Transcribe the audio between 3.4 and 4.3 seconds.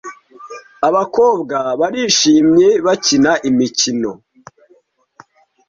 imikino.